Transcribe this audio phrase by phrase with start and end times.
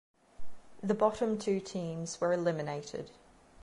[0.81, 3.11] The bottom two teams were eliminated.